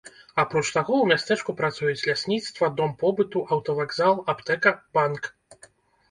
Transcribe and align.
Апроч 0.41 0.69
таго, 0.75 0.93
у 1.01 1.09
мястэчку 1.09 1.53
працуюць 1.59 2.05
лясніцтва, 2.09 2.69
дом 2.79 2.95
побыту, 3.03 3.43
аўтавакзал, 3.57 4.15
аптэка, 4.33 4.73
банк. 4.99 5.29